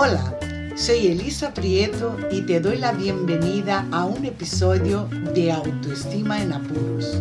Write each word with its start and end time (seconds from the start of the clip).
Hola, 0.00 0.32
soy 0.76 1.08
Elisa 1.08 1.52
Prieto 1.52 2.16
y 2.30 2.42
te 2.42 2.60
doy 2.60 2.76
la 2.76 2.92
bienvenida 2.92 3.84
a 3.90 4.04
un 4.04 4.24
episodio 4.24 5.08
de 5.34 5.50
Autoestima 5.50 6.40
en 6.40 6.52
Apuros, 6.52 7.20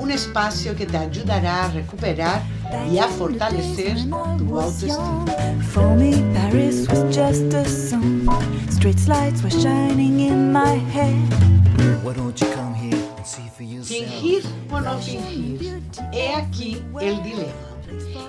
un 0.00 0.10
espacio 0.10 0.74
que 0.74 0.86
te 0.86 0.96
ayudará 0.96 1.66
a 1.66 1.70
recuperar 1.70 2.42
y 2.90 2.98
a 2.98 3.06
fortalecer 3.06 3.96
tu 4.38 4.58
autoestima. 4.58 5.24
Fingir 13.84 14.42
o 14.72 14.80
no 14.80 14.98
fingir. 14.98 15.80
He 16.12 16.34
aquí 16.34 16.82
el 17.00 17.22
dilema. 17.22 17.52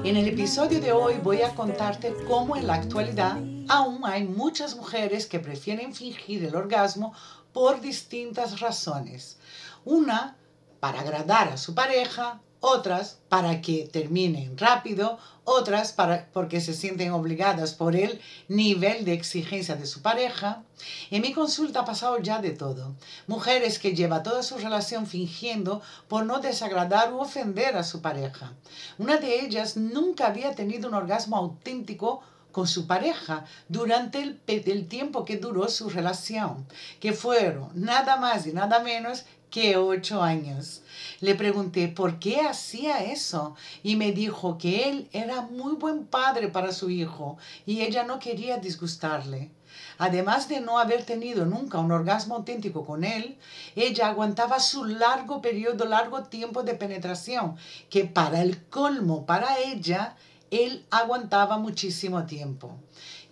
En 0.04 0.18
el 0.18 0.28
episodio 0.28 0.80
de 0.80 0.92
hoy 0.92 1.16
voy 1.24 1.42
a 1.42 1.50
contarte 1.56 2.14
cómo 2.28 2.56
en 2.56 2.68
la 2.68 2.76
actualidad 2.76 3.40
aún 3.68 4.02
hay 4.06 4.24
muchas 4.24 4.76
mujeres 4.76 5.26
que 5.26 5.40
prefieren 5.40 5.94
fingir 5.94 6.44
el 6.44 6.56
orgasmo 6.56 7.14
por 7.54 7.82
distintas 7.82 8.60
razones. 8.60 9.38
Una, 9.86 10.36
para 10.80 11.02
agradar 11.02 11.50
a 11.50 11.58
su 11.58 11.74
pareja, 11.74 12.42
otras 12.60 13.20
para 13.30 13.62
que 13.62 13.88
terminen 13.92 14.58
rápido, 14.58 15.20
otras 15.44 15.94
para, 15.94 16.28
porque 16.34 16.60
se 16.60 16.74
sienten 16.74 17.12
obligadas 17.12 17.74
por 17.74 17.96
el 17.96 18.20
nivel 18.48 19.06
de 19.06 19.14
exigencia 19.14 19.76
de 19.76 19.86
su 19.86 20.02
pareja. 20.02 20.64
En 21.10 21.22
mi 21.22 21.34
consulta 21.34 21.82
ha 21.82 21.86
pasado 21.86 22.20
ya 22.20 22.42
de 22.42 22.52
todo. 22.52 22.96
Mujeres 23.28 23.80
que 23.80 23.96
llevan 23.96 24.24
toda 24.24 24.44
su 24.44 24.58
relación 24.58 25.08
fingiendo 25.08 25.82
por 26.08 26.26
no 26.26 26.40
desagradar 26.40 27.14
u 27.14 27.20
ofender 27.20 27.78
a 27.78 27.84
su 27.84 28.02
pareja. 28.02 28.54
Una 28.98 29.18
de 29.18 29.40
ellas 29.46 29.78
nunca 29.78 30.28
había 30.28 30.56
tenido 30.56 30.90
un 30.90 30.96
orgasmo 30.96 31.38
auténtico 31.38 32.22
con 32.58 32.68
su 32.68 32.88
pareja 32.88 33.46
durante 33.70 34.20
el, 34.20 34.42
el, 34.48 34.88
tiempo 34.88 35.26
que 35.26 35.38
duró 35.38 35.68
su 35.68 35.92
relación, 35.92 36.66
que 37.00 37.14
fueron 37.14 37.70
nada 37.76 38.18
más 38.18 38.48
y 38.48 38.52
nada 38.52 38.80
menos 38.80 39.26
que 39.52 39.78
ocho 39.78 40.24
años. 40.24 40.82
Le 41.20 41.36
pregunté 41.36 41.88
por 41.88 42.18
qué 42.18 42.42
hacía 42.42 43.04
eso 43.04 43.56
y 43.84 43.96
me 43.96 44.12
dijo 44.12 44.58
que 44.58 44.90
él 44.90 45.08
era 45.12 45.44
muy 45.44 45.76
buen 45.76 46.08
padre 46.08 46.48
para 46.48 46.72
su 46.72 46.90
hijo 46.90 47.38
y 47.68 47.82
ella 47.82 48.06
no 48.06 48.18
quería 48.18 48.58
disgustarle. 48.58 49.52
Además 50.00 50.50
de 50.50 50.60
no 50.60 50.80
haber 50.80 51.06
tenido 51.06 51.46
nunca 51.46 51.78
un 51.78 51.92
orgasmo 51.92 52.38
auténtico 52.38 52.88
con 52.88 53.04
él, 53.04 53.38
ella 53.76 54.08
aguantaba 54.08 54.60
su 54.60 54.84
largo 54.84 55.44
periodo, 55.44 55.86
largo 55.86 56.24
tiempo 56.24 56.64
de 56.64 56.74
penetración, 56.74 57.56
que 57.92 58.06
para 58.06 58.42
el 58.42 58.64
colmo, 58.66 59.28
para 59.28 59.60
ella, 59.60 60.16
él 60.52 60.86
aguantaba 60.90 61.58
muchísimo 61.58 62.26
tiempo. 62.26 62.78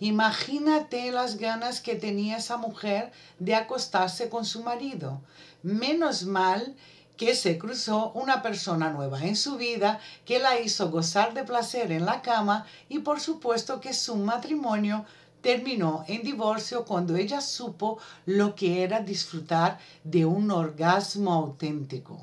Imagínate 0.00 1.10
las 1.10 1.36
ganas 1.36 1.80
que 1.80 1.94
tenía 1.94 2.36
esa 2.36 2.56
mujer 2.56 3.12
de 3.38 3.54
acostarse 3.54 4.28
con 4.28 4.44
su 4.44 4.62
marido. 4.62 5.22
Menos 5.62 6.24
mal 6.24 6.76
que 7.16 7.34
se 7.34 7.56
cruzó 7.58 8.12
una 8.12 8.42
persona 8.42 8.90
nueva 8.90 9.24
en 9.24 9.36
su 9.36 9.56
vida 9.56 10.00
que 10.24 10.38
la 10.38 10.60
hizo 10.60 10.90
gozar 10.90 11.32
de 11.32 11.44
placer 11.44 11.90
en 11.92 12.04
la 12.04 12.20
cama 12.20 12.66
y 12.88 12.98
por 12.98 13.20
supuesto 13.20 13.80
que 13.80 13.94
su 13.94 14.16
matrimonio 14.16 15.06
terminó 15.40 16.04
en 16.08 16.22
divorcio 16.22 16.84
cuando 16.84 17.16
ella 17.16 17.40
supo 17.40 17.98
lo 18.26 18.54
que 18.54 18.82
era 18.82 19.00
disfrutar 19.00 19.78
de 20.04 20.26
un 20.26 20.50
orgasmo 20.50 21.32
auténtico. 21.32 22.20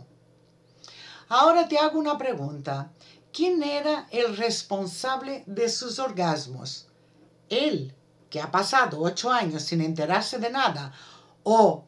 Ahora 1.29 1.67
te 1.67 1.79
hago 1.79 1.97
una 1.97 2.17
pregunta. 2.17 2.91
¿Quién 3.33 3.63
era 3.63 4.07
el 4.11 4.37
responsable 4.37 5.43
de 5.47 5.67
sus 5.67 5.97
orgasmos? 5.97 6.85
Él, 7.49 7.91
que 8.29 8.39
ha 8.39 8.51
pasado 8.51 9.01
ocho 9.01 9.31
años 9.31 9.63
sin 9.63 9.81
enterarse 9.81 10.37
de 10.37 10.51
nada, 10.51 10.93
o 11.41 11.83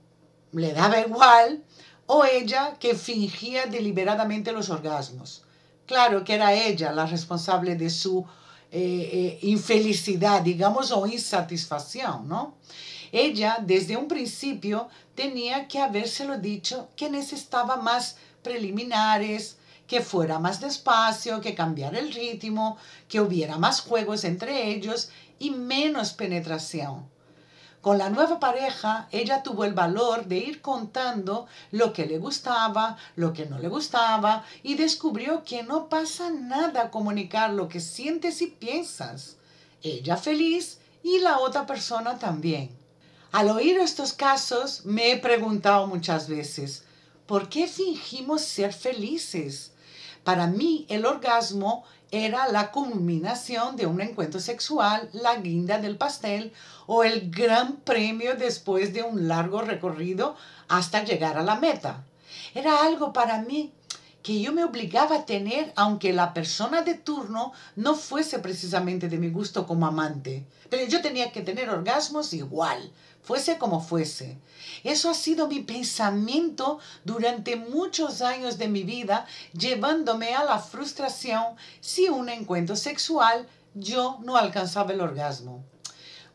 le 0.54 0.74
daba 0.74 1.00
igual, 1.00 1.64
o 2.08 2.25
ella 2.25 2.78
que 2.80 2.96
fingía 2.96 3.68
deliberadamente 3.68 4.52
los 4.52 4.72
orgasmos. 4.72 5.44
Claro 5.86 6.24
que 6.24 6.34
era 6.34 6.52
ella 6.52 6.92
la 6.92 7.06
responsable 7.06 7.75
de 7.75 7.92
su 7.92 8.25
eh, 8.72 9.09
eh, 9.14 9.40
infelicidad, 9.44 10.42
digamos, 10.42 10.92
o 10.92 11.06
insatisfacción, 11.06 12.28
¿no? 12.28 12.56
Ella 13.12 13.59
desde 13.62 13.96
un 13.96 14.08
principio 14.08 14.90
tenía 15.14 15.68
que 15.68 15.80
habérselo 15.80 16.40
dicho 16.40 16.90
que 16.96 17.08
necesitaba 17.08 17.78
más 17.78 18.18
preliminares, 18.42 19.58
que 19.88 20.01
fuera 20.01 20.40
más 20.40 20.62
despacio, 20.62 21.41
que 21.41 21.56
cambiara 21.56 22.00
el 22.00 22.13
ritmo, 22.13 22.78
que 23.07 23.22
hubiera 23.22 23.57
más 23.57 23.81
juegos 23.81 24.23
entre 24.23 24.69
ellos 24.72 25.09
y 25.40 25.51
menos 25.51 26.13
penetración. 26.13 27.07
Con 27.85 28.00
la 28.00 28.09
nueva 28.09 28.40
pareja, 28.40 29.07
ella 29.12 29.44
tuvo 29.44 29.63
el 29.63 29.75
valor 29.75 30.25
de 30.25 30.38
ir 30.38 30.59
contando 30.59 31.45
lo 31.69 31.94
que 31.94 32.07
le 32.07 32.18
gustaba, 32.18 32.97
lo 33.16 33.31
que 33.31 33.45
no 33.45 33.59
le 33.59 33.68
gustaba, 33.68 34.44
y 34.63 34.74
descubrió 34.74 35.44
que 35.44 35.62
no 35.62 35.88
pasa 35.88 36.31
nada 36.31 36.90
comunicar 36.90 37.51
lo 37.51 37.69
que 37.69 37.79
sientes 37.79 38.41
y 38.41 38.47
piensas. 38.47 39.38
Ella 39.84 40.18
feliz 40.18 40.79
y 41.03 41.19
la 41.19 41.38
otra 41.38 41.68
persona 41.68 42.18
también. 42.18 42.75
Al 43.31 43.50
oír 43.50 43.78
estos 43.78 44.13
casos, 44.13 44.84
me 44.85 45.12
he 45.12 45.18
preguntado 45.19 45.85
muchas 45.85 46.28
veces, 46.28 46.85
¿por 47.28 47.50
qué 47.50 47.68
fingimos 47.68 48.41
ser 48.41 48.74
felices? 48.74 49.74
Para 50.25 50.47
mí, 50.47 50.88
el 50.90 51.06
orgasmo 51.06 51.84
era 52.09 52.47
la 52.47 52.72
culminación 52.72 53.75
de 53.75 53.86
un 53.86 54.02
encuentro 54.02 54.40
sexual, 54.40 55.08
la 55.13 55.36
guinda 55.36 55.78
del 55.78 55.97
pastel 55.97 56.52
o 56.88 57.03
el 57.03 57.30
gran 57.30 57.78
premio 57.78 58.36
después 58.36 58.91
de 58.91 59.03
un 59.03 59.28
largo 59.28 59.62
recorrido 59.62 60.36
hasta 60.68 61.03
llegar 61.03 61.38
a 61.38 61.44
la 61.44 61.58
meta. 61.58 62.03
Era 62.56 62.84
algo 62.84 63.13
para 63.13 63.44
mí 63.44 63.72
que 64.25 64.41
yo 64.41 64.52
me 64.52 64.63
obligaba 64.63 65.18
a 65.18 65.25
tener 65.28 65.72
aunque 65.75 66.12
la 66.12 66.34
persona 66.34 66.81
de 66.81 66.96
turno 66.96 67.53
no 67.75 67.94
fuese 67.94 68.40
precisamente 68.40 69.08
de 69.08 69.19
mi 69.19 69.30
gusto 69.30 69.68
como 69.68 69.86
amante. 69.86 70.47
Pero 70.68 70.88
yo 70.88 71.00
tenía 71.03 71.31
que 71.31 71.44
tener 71.44 71.69
orgasmos 71.69 72.34
igual, 72.34 72.91
fuese 73.22 73.59
como 73.59 73.81
fuese. 73.81 74.40
Eso 74.84 75.12
ha 75.12 75.13
sido 75.13 75.47
mi 75.47 75.59
pensamiento 75.59 76.80
durante 77.03 77.56
muchos 77.56 78.24
años 78.24 78.58
de 78.58 78.68
mi 78.68 78.81
vida, 78.81 79.28
llevándome 79.53 80.34
a 80.34 80.44
la 80.44 80.57
frustración 80.57 81.56
si 81.80 82.09
un 82.09 82.28
encuentro 82.30 82.75
sexual 82.75 83.47
yo 83.75 84.18
no 84.24 84.38
alcanzaba 84.38 84.92
el 84.92 85.02
orgasmo. 85.02 85.63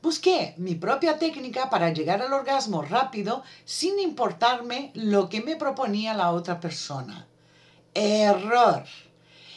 Busqué 0.00 0.54
mi 0.58 0.76
propia 0.76 1.18
técnica 1.18 1.68
para 1.70 1.92
llegar 1.92 2.22
al 2.22 2.32
orgasmo 2.32 2.82
rápido 2.82 3.42
sin 3.64 3.98
importarme 3.98 4.92
lo 4.94 5.28
que 5.28 5.42
me 5.42 5.56
proponía 5.56 6.14
la 6.14 6.30
otra 6.30 6.60
persona. 6.60 7.26
Error. 7.94 8.84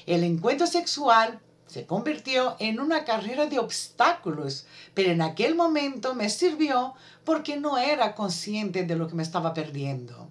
El 0.08 0.24
encuentro 0.24 0.66
sexual 0.66 1.40
se 1.68 1.86
convirtió 1.86 2.56
en 2.60 2.80
una 2.80 3.06
carrera 3.06 3.46
de 3.46 3.60
obstáculos, 3.60 4.66
pero 4.96 5.12
en 5.12 5.22
aquel 5.22 5.54
momento 5.56 6.16
me 6.16 6.30
sirvió 6.30 6.96
porque 7.26 7.58
no 7.58 7.78
era 7.78 8.16
consciente 8.16 8.86
de 8.86 8.96
lo 8.96 9.08
que 9.08 9.14
me 9.14 9.24
estaba 9.24 9.54
perdiendo. 9.54 10.30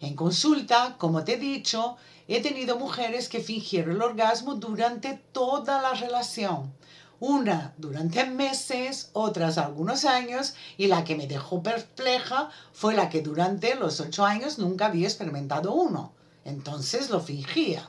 En 0.00 0.14
consulta, 0.14 0.96
como 0.98 1.24
te 1.24 1.34
he 1.34 1.36
dicho, 1.36 1.96
he 2.28 2.40
tenido 2.40 2.78
mujeres 2.78 3.28
que 3.28 3.40
fingieron 3.40 3.96
el 3.96 4.02
orgasmo 4.02 4.54
durante 4.54 5.20
toda 5.32 5.82
la 5.82 5.94
relación. 5.94 6.72
Una 7.18 7.74
durante 7.76 8.24
meses, 8.24 9.10
otras 9.12 9.58
algunos 9.58 10.04
años, 10.04 10.54
y 10.76 10.86
la 10.86 11.02
que 11.02 11.16
me 11.16 11.26
dejó 11.26 11.62
perpleja 11.62 12.50
fue 12.72 12.94
la 12.94 13.08
que 13.08 13.20
durante 13.20 13.74
los 13.74 14.00
ocho 14.00 14.24
años 14.24 14.58
nunca 14.58 14.86
había 14.86 15.08
experimentado 15.08 15.72
uno. 15.72 16.12
Entonces 16.44 17.10
lo 17.10 17.20
fingía. 17.20 17.88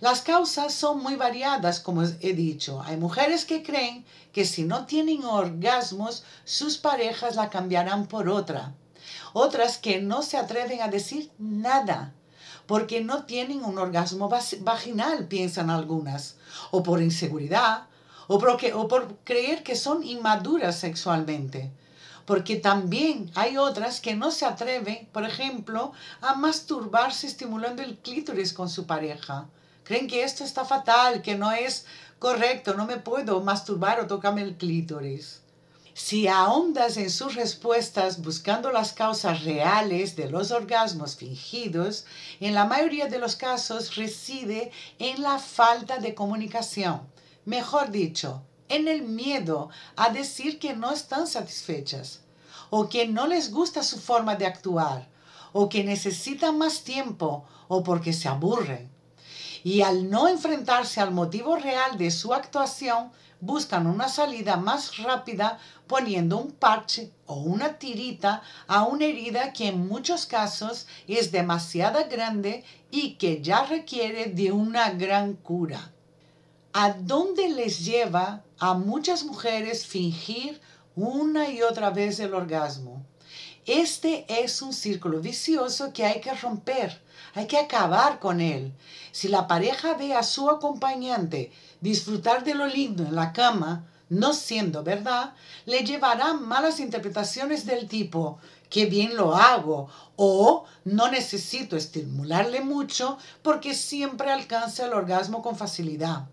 Las 0.00 0.22
causas 0.22 0.74
son 0.74 1.02
muy 1.02 1.14
variadas, 1.14 1.78
como 1.78 2.02
he 2.02 2.32
dicho. 2.32 2.82
Hay 2.82 2.96
mujeres 2.96 3.44
que 3.44 3.62
creen 3.62 4.04
que 4.32 4.44
si 4.44 4.64
no 4.64 4.84
tienen 4.86 5.24
orgasmos, 5.24 6.24
sus 6.44 6.76
parejas 6.76 7.36
la 7.36 7.50
cambiarán 7.50 8.06
por 8.06 8.28
otra. 8.28 8.74
Otras 9.32 9.78
que 9.78 10.00
no 10.00 10.22
se 10.22 10.38
atreven 10.38 10.82
a 10.82 10.88
decir 10.88 11.30
nada, 11.38 12.14
porque 12.66 13.00
no 13.00 13.24
tienen 13.26 13.64
un 13.64 13.78
orgasmo 13.78 14.28
vaginal, 14.28 15.28
piensan 15.28 15.70
algunas, 15.70 16.36
o 16.72 16.82
por 16.82 17.00
inseguridad, 17.00 17.86
o, 18.26 18.38
por 18.38 19.16
creer 19.24 19.62
que 19.62 19.76
son 19.76 20.02
inmaduras 20.02 20.78
sexualmente 20.78 21.70
porque 22.26 22.56
también 22.56 23.30
hay 23.34 23.56
otras 23.56 24.00
que 24.00 24.14
no 24.14 24.30
se 24.30 24.46
atreven, 24.46 25.08
por 25.12 25.24
ejemplo, 25.24 25.92
a 26.20 26.34
masturbarse 26.34 27.26
estimulando 27.26 27.82
el 27.82 27.98
clítoris 27.98 28.52
con 28.52 28.68
su 28.68 28.86
pareja. 28.86 29.46
Creen 29.84 30.06
que 30.06 30.22
esto 30.22 30.44
está 30.44 30.64
fatal, 30.64 31.22
que 31.22 31.36
no 31.36 31.52
es 31.52 31.86
correcto, 32.18 32.74
no 32.74 32.86
me 32.86 32.98
puedo 32.98 33.40
masturbar 33.40 34.00
o 34.00 34.06
tocarme 34.06 34.42
el 34.42 34.56
clítoris. 34.56 35.42
Si 35.94 36.26
ahondas 36.26 36.96
en 36.96 37.10
sus 37.10 37.34
respuestas 37.34 38.22
buscando 38.22 38.72
las 38.72 38.94
causas 38.94 39.44
reales 39.44 40.16
de 40.16 40.30
los 40.30 40.50
orgasmos 40.50 41.16
fingidos, 41.16 42.06
en 42.40 42.54
la 42.54 42.64
mayoría 42.64 43.08
de 43.08 43.18
los 43.18 43.36
casos 43.36 43.96
reside 43.96 44.70
en 44.98 45.20
la 45.20 45.38
falta 45.38 45.98
de 45.98 46.14
comunicación. 46.14 47.02
Mejor 47.44 47.90
dicho, 47.90 48.42
en 48.72 48.88
el 48.88 49.02
miedo 49.02 49.68
a 49.96 50.08
decir 50.08 50.58
que 50.58 50.74
no 50.74 50.90
están 50.92 51.26
satisfechas, 51.26 52.20
o 52.70 52.88
que 52.88 53.06
no 53.06 53.26
les 53.26 53.50
gusta 53.50 53.82
su 53.82 54.00
forma 54.00 54.34
de 54.34 54.46
actuar, 54.46 55.08
o 55.52 55.68
que 55.68 55.84
necesitan 55.84 56.56
más 56.56 56.82
tiempo, 56.82 57.44
o 57.68 57.82
porque 57.82 58.14
se 58.14 58.28
aburren. 58.28 58.90
Y 59.62 59.82
al 59.82 60.08
no 60.08 60.26
enfrentarse 60.26 61.00
al 61.00 61.10
motivo 61.10 61.56
real 61.56 61.98
de 61.98 62.10
su 62.10 62.32
actuación, 62.32 63.12
buscan 63.40 63.86
una 63.86 64.08
salida 64.08 64.56
más 64.56 64.96
rápida 64.96 65.58
poniendo 65.86 66.38
un 66.38 66.52
parche 66.52 67.12
o 67.26 67.34
una 67.34 67.78
tirita 67.78 68.40
a 68.66 68.84
una 68.84 69.04
herida 69.04 69.52
que 69.52 69.68
en 69.68 69.86
muchos 69.86 70.26
casos 70.26 70.86
es 71.08 71.30
demasiado 71.30 71.98
grande 72.08 72.64
y 72.90 73.14
que 73.14 73.42
ya 73.42 73.64
requiere 73.64 74.26
de 74.26 74.50
una 74.50 74.90
gran 74.90 75.34
cura. 75.34 75.92
¿A 76.74 76.94
dónde 76.94 77.50
les 77.50 77.84
lleva 77.84 78.44
a 78.58 78.72
muchas 78.72 79.24
mujeres 79.24 79.84
fingir 79.84 80.58
una 80.96 81.50
y 81.50 81.60
otra 81.60 81.90
vez 81.90 82.18
el 82.18 82.32
orgasmo? 82.32 83.04
Este 83.66 84.24
es 84.26 84.62
un 84.62 84.72
círculo 84.72 85.20
vicioso 85.20 85.92
que 85.92 86.06
hay 86.06 86.22
que 86.22 86.32
romper, 86.32 87.02
hay 87.34 87.46
que 87.46 87.58
acabar 87.58 88.20
con 88.20 88.40
él. 88.40 88.72
Si 89.10 89.28
la 89.28 89.46
pareja 89.46 89.92
ve 89.98 90.14
a 90.14 90.22
su 90.22 90.48
acompañante 90.48 91.52
disfrutar 91.82 92.42
de 92.42 92.54
lo 92.54 92.66
lindo 92.66 93.02
en 93.02 93.16
la 93.16 93.34
cama, 93.34 93.86
no 94.08 94.32
siendo 94.32 94.82
verdad, 94.82 95.34
le 95.66 95.84
llevará 95.84 96.32
malas 96.32 96.80
interpretaciones 96.80 97.66
del 97.66 97.86
tipo, 97.86 98.38
qué 98.70 98.86
bien 98.86 99.14
lo 99.14 99.34
hago, 99.34 99.90
o 100.16 100.64
no 100.86 101.10
necesito 101.10 101.76
estimularle 101.76 102.62
mucho 102.62 103.18
porque 103.42 103.74
siempre 103.74 104.30
alcanza 104.30 104.86
el 104.86 104.94
orgasmo 104.94 105.42
con 105.42 105.54
facilidad. 105.54 106.28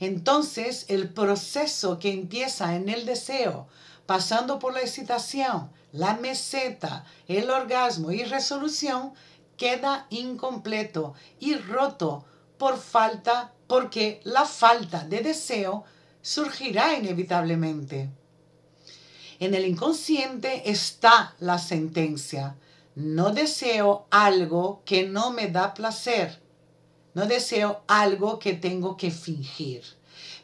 Entonces, 0.00 0.86
el 0.88 1.08
proceso 1.08 1.98
que 1.98 2.12
empieza 2.12 2.76
en 2.76 2.88
el 2.88 3.04
deseo, 3.04 3.68
pasando 4.06 4.58
por 4.58 4.72
la 4.72 4.80
excitación, 4.80 5.70
la 5.92 6.14
meseta, 6.14 7.04
el 7.26 7.50
orgasmo 7.50 8.10
y 8.12 8.22
resolución, 8.24 9.12
queda 9.56 10.06
incompleto 10.10 11.14
y 11.40 11.56
roto 11.56 12.24
por 12.58 12.78
falta 12.78 13.52
porque 13.66 14.20
la 14.24 14.44
falta 14.44 15.04
de 15.04 15.20
deseo 15.20 15.84
surgirá 16.22 16.96
inevitablemente. 16.96 18.10
En 19.40 19.54
el 19.54 19.66
inconsciente 19.66 20.70
está 20.70 21.34
la 21.38 21.58
sentencia. 21.58 22.56
No 22.94 23.30
deseo 23.30 24.06
algo 24.10 24.82
que 24.84 25.06
no 25.06 25.30
me 25.30 25.48
da 25.48 25.74
placer. 25.74 26.40
No 27.18 27.26
deseo 27.26 27.82
algo 27.88 28.38
que 28.38 28.52
tengo 28.52 28.96
que 28.96 29.10
fingir. 29.10 29.82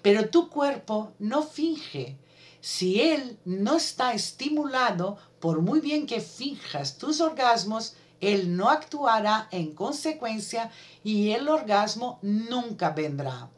Pero 0.03 0.29
tu 0.29 0.51
cuerpo 0.51 1.13
no 1.21 1.45
finge. 1.45 2.17
Si 2.61 3.01
él 3.01 3.39
no 3.45 3.77
está 3.77 4.13
estimulado, 4.13 5.17
por 5.39 5.63
muy 5.63 5.79
bien 5.79 6.05
que 6.05 6.21
finjas 6.21 6.99
tus 6.99 7.21
orgasmos, 7.21 7.95
él 8.21 8.57
no 8.57 8.71
actuará 8.71 9.47
en 9.53 9.73
consecuencia 9.73 10.73
y 11.05 11.31
el 11.31 11.49
orgasmo 11.49 12.19
nunca 12.23 12.91
vendrá. 12.91 13.51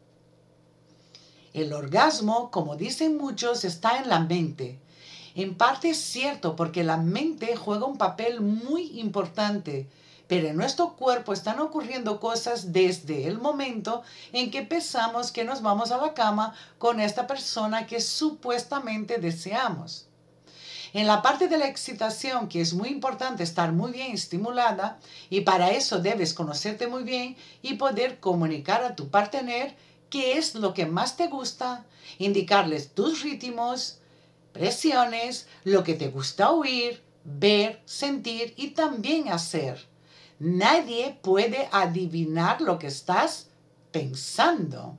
El 1.54 1.72
orgasmo, 1.72 2.50
como 2.50 2.76
dicen 2.76 3.16
muchos, 3.16 3.64
está 3.64 3.96
en 3.96 4.10
la 4.10 4.20
mente. 4.20 4.78
En 5.34 5.54
parte 5.54 5.88
es 5.88 5.96
cierto 5.96 6.54
porque 6.54 6.84
la 6.84 6.98
mente 6.98 7.56
juega 7.56 7.86
un 7.86 7.96
papel 7.96 8.42
muy 8.42 9.00
importante, 9.00 9.88
pero 10.28 10.49
en 10.49 10.56
nuestro 10.56 10.94
cuerpo 10.94 11.32
están 11.32 11.61
ocurriendo 11.61 12.20
cosas 12.20 12.73
desde 12.73 13.26
el 13.26 13.38
momento 13.38 14.02
en 14.32 14.50
que 14.50 14.62
pensamos 14.62 15.31
que 15.31 15.44
nos 15.44 15.62
vamos 15.62 15.93
a 15.93 15.99
la 15.99 16.14
cama 16.14 16.55
con 16.78 17.00
esta 17.00 17.26
persona 17.26 17.87
que 17.87 18.00
supuestamente 18.00 19.19
deseamos. 19.19 20.06
En 20.93 21.06
la 21.06 21.20
parte 21.20 21.49
de 21.49 21.58
la 21.58 21.69
excitación, 21.69 22.49
que 22.49 22.61
es 22.61 22.73
muy 22.73 22.88
importante 22.88 23.43
estar 23.43 23.73
muy 23.73 23.93
bien 23.93 24.12
estimulada, 24.12 24.99
y 25.28 25.43
para 25.43 25.70
eso 25.70 25.99
debes 25.99 26.32
conocerte 26.32 26.87
muy 26.87 27.02
bien 27.02 27.37
y 27.61 27.75
poder 27.75 28.19
comunicar 28.19 28.82
a 28.82 28.96
tu 28.96 29.11
partener 29.11 29.76
qué 30.08 30.38
es 30.38 30.55
lo 30.55 30.73
que 30.73 30.87
más 30.87 31.17
te 31.17 31.26
gusta, 31.26 31.84
indicarles 32.19 32.94
tus 32.94 33.23
ritmos, 33.23 33.99
presiones, 34.52 35.49
lo 35.64 35.84
que 35.84 35.94
te 35.94 36.08
gusta 36.08 36.50
oír, 36.50 37.02
ver, 37.25 37.82
sentir 37.84 38.55
y 38.56 38.69
también 38.69 39.28
hacer. 39.28 39.87
Nadie 40.38 41.19
puede 41.23 41.69
adivinar 41.73 42.61
lo 42.61 42.79
que 42.79 42.88
estás 42.88 43.49
pensando. 43.91 44.97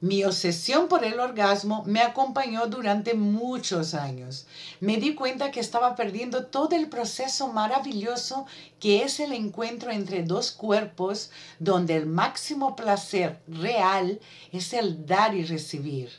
Mi 0.00 0.24
obsesión 0.24 0.88
por 0.88 1.04
el 1.04 1.18
orgasmo 1.20 1.82
me 1.86 2.00
acompañó 2.00 2.66
durante 2.66 3.14
muchos 3.14 3.94
años. 3.94 4.46
Me 4.80 4.98
di 4.98 5.14
cuenta 5.14 5.50
que 5.50 5.60
estaba 5.60 5.96
perdiendo 5.96 6.46
todo 6.46 6.76
el 6.76 6.88
proceso 6.88 7.48
maravilloso 7.48 8.46
que 8.78 9.02
es 9.02 9.20
el 9.20 9.32
encuentro 9.32 9.90
entre 9.90 10.22
dos 10.22 10.52
cuerpos 10.52 11.30
donde 11.58 11.96
el 11.96 12.06
máximo 12.06 12.76
placer 12.76 13.40
real 13.48 14.20
es 14.52 14.74
el 14.74 15.06
dar 15.06 15.34
y 15.34 15.44
recibir. 15.44 16.10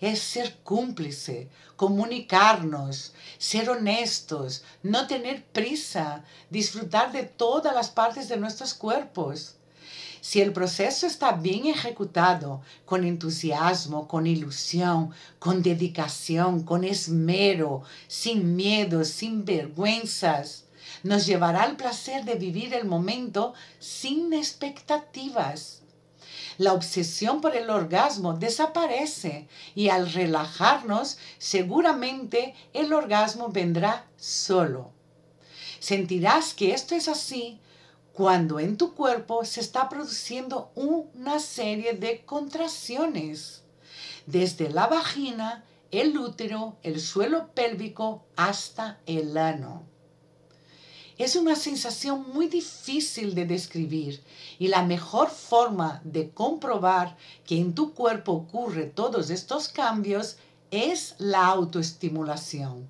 Es 0.00 0.20
ser 0.20 0.56
cómplice, 0.62 1.48
comunicarnos, 1.76 3.12
ser 3.38 3.70
honestos, 3.70 4.62
no 4.82 5.06
tener 5.06 5.44
prisa, 5.44 6.24
disfrutar 6.50 7.12
de 7.12 7.24
todas 7.24 7.74
las 7.74 7.90
partes 7.90 8.28
de 8.28 8.36
nuestros 8.36 8.74
cuerpos. 8.74 9.56
Si 10.20 10.40
el 10.40 10.52
proceso 10.52 11.08
está 11.08 11.32
bien 11.32 11.66
ejecutado, 11.66 12.62
con 12.84 13.02
entusiasmo, 13.02 14.06
con 14.06 14.28
ilusión, 14.28 15.10
con 15.40 15.62
dedicación, 15.64 16.62
con 16.62 16.84
esmero, 16.84 17.82
sin 18.06 18.54
miedo, 18.54 19.04
sin 19.04 19.44
vergüenzas, 19.44 20.66
nos 21.02 21.26
llevará 21.26 21.64
al 21.64 21.76
placer 21.76 22.24
de 22.24 22.36
vivir 22.36 22.72
el 22.72 22.84
momento 22.84 23.54
sin 23.80 24.32
expectativas. 24.32 25.81
La 26.58 26.72
obsesión 26.72 27.40
por 27.40 27.56
el 27.56 27.70
orgasmo 27.70 28.34
desaparece 28.34 29.48
y 29.74 29.88
al 29.88 30.12
relajarnos 30.12 31.18
seguramente 31.38 32.54
el 32.72 32.92
orgasmo 32.92 33.48
vendrá 33.48 34.06
solo. 34.16 34.90
Sentirás 35.80 36.54
que 36.54 36.74
esto 36.74 36.94
es 36.94 37.08
así 37.08 37.60
cuando 38.12 38.60
en 38.60 38.76
tu 38.76 38.94
cuerpo 38.94 39.44
se 39.44 39.60
está 39.60 39.88
produciendo 39.88 40.70
una 40.74 41.38
serie 41.40 41.94
de 41.94 42.24
contracciones, 42.24 43.62
desde 44.26 44.70
la 44.70 44.86
vagina, 44.86 45.64
el 45.90 46.16
útero, 46.16 46.76
el 46.82 47.00
suelo 47.00 47.48
pélvico 47.54 48.24
hasta 48.36 48.98
el 49.06 49.36
ano. 49.36 49.91
Es 51.18 51.36
una 51.36 51.56
sensación 51.56 52.24
muy 52.32 52.48
difícil 52.48 53.34
de 53.34 53.46
describir 53.46 54.22
y 54.58 54.68
la 54.68 54.82
mejor 54.82 55.30
forma 55.30 56.00
de 56.04 56.30
comprobar 56.30 57.16
que 57.44 57.58
en 57.58 57.74
tu 57.74 57.92
cuerpo 57.94 58.32
ocurre 58.32 58.84
todos 58.84 59.30
estos 59.30 59.68
cambios 59.68 60.36
es 60.70 61.14
la 61.18 61.46
autoestimulación. 61.46 62.88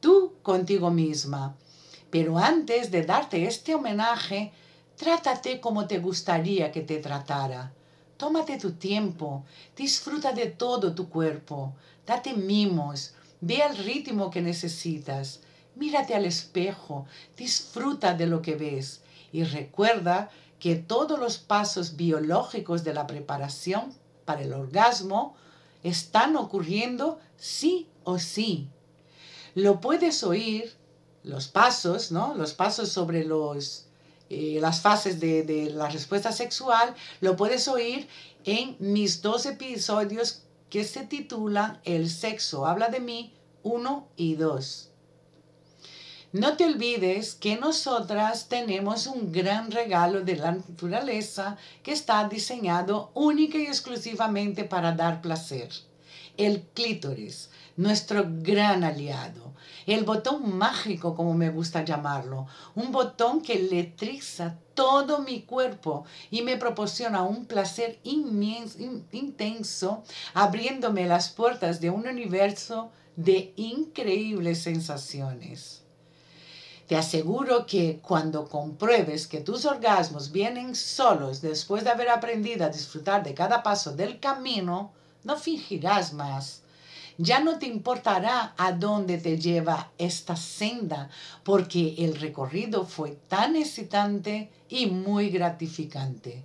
Tú 0.00 0.34
contigo 0.42 0.90
misma 0.90 1.56
pero 2.10 2.38
antes 2.38 2.90
de 2.90 3.02
darte 3.02 3.46
este 3.46 3.74
homenaje, 3.74 4.52
trátate 4.96 5.60
como 5.60 5.86
te 5.86 5.98
gustaría 5.98 6.70
que 6.72 6.82
te 6.82 6.98
tratara. 6.98 7.72
Tómate 8.16 8.58
tu 8.58 8.72
tiempo, 8.72 9.44
disfruta 9.76 10.32
de 10.32 10.46
todo 10.46 10.94
tu 10.94 11.08
cuerpo, 11.10 11.74
date 12.06 12.32
mimos, 12.32 13.12
ve 13.40 13.60
el 13.62 13.76
ritmo 13.76 14.30
que 14.30 14.40
necesitas, 14.40 15.40
mírate 15.76 16.14
al 16.14 16.24
espejo, 16.24 17.06
disfruta 17.36 18.14
de 18.14 18.26
lo 18.26 18.42
que 18.42 18.56
ves 18.56 19.02
y 19.32 19.44
recuerda 19.44 20.30
que 20.58 20.74
todos 20.74 21.18
los 21.18 21.38
pasos 21.38 21.96
biológicos 21.96 22.82
de 22.82 22.94
la 22.94 23.06
preparación 23.06 23.94
para 24.24 24.42
el 24.42 24.52
orgasmo 24.52 25.36
están 25.82 26.36
ocurriendo 26.36 27.20
sí 27.36 27.86
o 28.04 28.18
sí. 28.18 28.68
Lo 29.54 29.80
puedes 29.80 30.24
oír 30.24 30.74
los 31.22 31.48
pasos, 31.48 32.10
¿no? 32.12 32.34
Los 32.34 32.54
pasos 32.54 32.88
sobre 32.88 33.24
los, 33.24 33.86
eh, 34.30 34.58
las 34.60 34.80
fases 34.80 35.20
de, 35.20 35.70
la 35.74 35.88
respuesta 35.88 36.32
sexual, 36.32 36.94
lo 37.20 37.36
puedes 37.36 37.68
oír 37.68 38.08
en 38.44 38.76
mis 38.78 39.22
dos 39.22 39.44
episodios 39.46 40.42
que 40.70 40.84
se 40.84 41.04
titulan 41.04 41.80
El 41.84 42.10
sexo 42.10 42.66
habla 42.66 42.88
de 42.88 43.00
mí 43.00 43.32
1 43.62 44.08
y 44.16 44.34
2. 44.36 44.90
No 46.32 46.56
te 46.56 46.64
olvides 46.64 47.34
que 47.34 47.56
nosotras 47.56 48.48
tenemos 48.48 49.06
un 49.06 49.32
gran 49.32 49.70
regalo 49.70 50.22
de 50.22 50.36
la 50.36 50.52
naturaleza 50.52 51.56
que 51.82 51.92
está 51.92 52.28
diseñado 52.28 53.10
única 53.14 53.58
y 53.58 53.66
exclusivamente 53.66 54.64
para 54.64 54.92
dar 54.92 55.20
placer. 55.22 55.70
El 56.36 56.62
clítoris, 56.74 57.50
nuestro 57.76 58.24
gran 58.26 58.84
aliado 58.84 59.46
el 59.86 60.04
botón 60.04 60.56
mágico, 60.58 61.14
como 61.14 61.32
me 61.34 61.50
gusta 61.50 61.84
llamarlo, 61.84 62.46
un 62.74 62.90
botón 62.90 63.40
que 63.40 63.54
electriza 63.54 64.58
todo 64.74 65.20
mi 65.20 65.42
cuerpo 65.42 66.04
y 66.30 66.42
me 66.42 66.56
proporciona 66.56 67.22
un 67.22 67.46
placer 67.46 68.00
inmenso, 68.02 68.78
intenso, 69.12 70.02
abriéndome 70.34 71.06
las 71.06 71.28
puertas 71.28 71.80
de 71.80 71.90
un 71.90 72.08
universo 72.08 72.90
de 73.14 73.52
increíbles 73.56 74.62
sensaciones. 74.62 75.85
Te 76.86 76.96
aseguro 76.96 77.66
que 77.66 77.98
cuando 78.00 78.48
compruebes 78.48 79.26
que 79.26 79.40
tus 79.40 79.64
orgasmos 79.64 80.30
vienen 80.30 80.76
solos 80.76 81.40
después 81.40 81.82
de 81.82 81.90
haber 81.90 82.08
aprendido 82.08 82.64
a 82.64 82.68
disfrutar 82.68 83.24
de 83.24 83.34
cada 83.34 83.62
paso 83.64 83.96
del 83.96 84.20
camino, 84.20 84.92
no 85.24 85.36
fingirás 85.36 86.12
más. 86.12 86.62
Ya 87.18 87.40
no 87.40 87.58
te 87.58 87.66
importará 87.66 88.54
a 88.56 88.72
dónde 88.72 89.18
te 89.18 89.38
lleva 89.38 89.90
esta 89.98 90.36
senda, 90.36 91.10
porque 91.42 91.94
el 91.98 92.20
recorrido 92.20 92.84
fue 92.84 93.12
tan 93.26 93.56
excitante 93.56 94.50
y 94.68 94.86
muy 94.86 95.30
gratificante. 95.30 96.44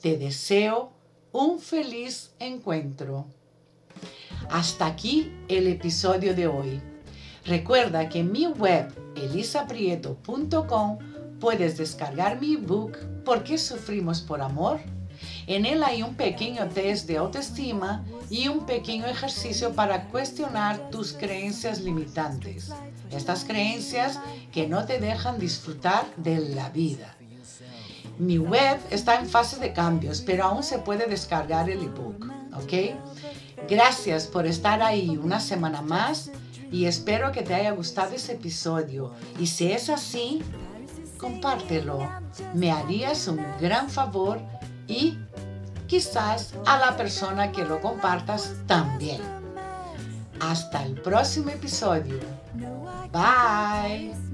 Te 0.00 0.18
deseo 0.18 0.92
un 1.32 1.58
feliz 1.58 2.30
encuentro. 2.38 3.26
Hasta 4.50 4.86
aquí 4.86 5.32
el 5.48 5.66
episodio 5.66 6.34
de 6.34 6.46
hoy. 6.46 6.91
Recuerda 7.44 8.08
que 8.08 8.20
en 8.20 8.32
mi 8.32 8.46
web 8.46 8.92
elisaprieto.com 9.16 10.98
puedes 11.40 11.76
descargar 11.76 12.40
mi 12.40 12.54
ebook 12.54 12.96
¿Por 13.24 13.44
qué 13.44 13.56
sufrimos 13.56 14.20
por 14.20 14.40
amor? 14.40 14.80
En 15.46 15.66
él 15.66 15.82
hay 15.84 16.02
un 16.02 16.14
pequeño 16.14 16.68
test 16.68 17.06
de 17.06 17.16
autoestima 17.16 18.04
y 18.30 18.48
un 18.48 18.66
pequeño 18.66 19.06
ejercicio 19.06 19.72
para 19.74 20.08
cuestionar 20.08 20.90
tus 20.90 21.12
creencias 21.12 21.80
limitantes. 21.80 22.72
Estas 23.10 23.44
creencias 23.44 24.18
que 24.52 24.66
no 24.66 24.84
te 24.86 24.98
dejan 24.98 25.38
disfrutar 25.38 26.04
de 26.16 26.38
la 26.38 26.70
vida. 26.70 27.14
Mi 28.18 28.38
web 28.38 28.78
está 28.90 29.20
en 29.20 29.28
fase 29.28 29.58
de 29.58 29.72
cambios, 29.72 30.20
pero 30.20 30.44
aún 30.44 30.62
se 30.62 30.78
puede 30.78 31.06
descargar 31.06 31.70
el 31.70 31.82
ebook. 31.82 32.26
¿Ok? 32.54 32.96
Gracias 33.68 34.26
por 34.26 34.46
estar 34.46 34.82
ahí 34.82 35.16
una 35.16 35.38
semana 35.38 35.82
más 35.82 36.30
y 36.72 36.86
espero 36.86 37.30
que 37.30 37.42
te 37.42 37.54
haya 37.54 37.70
gustado 37.72 38.14
ese 38.14 38.32
episodio. 38.32 39.12
Y 39.38 39.46
si 39.46 39.70
es 39.70 39.90
así, 39.90 40.42
compártelo. 41.18 42.08
Me 42.54 42.72
harías 42.72 43.28
un 43.28 43.44
gran 43.60 43.88
favor 43.88 44.40
y 44.88 45.18
quizás 45.86 46.54
a 46.66 46.78
la 46.78 46.96
persona 46.96 47.52
que 47.52 47.64
lo 47.64 47.80
compartas 47.80 48.54
también. 48.66 49.20
Hasta 50.40 50.84
el 50.84 51.00
próximo 51.00 51.50
episodio. 51.50 52.18
Bye. 53.12 54.31